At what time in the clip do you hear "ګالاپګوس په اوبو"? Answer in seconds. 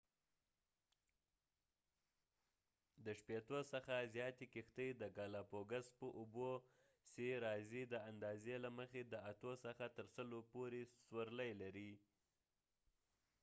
5.17-6.51